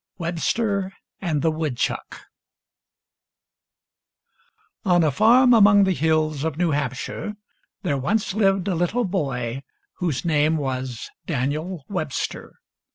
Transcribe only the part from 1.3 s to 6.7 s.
THE WOODCH^FCK On a farm among the hills of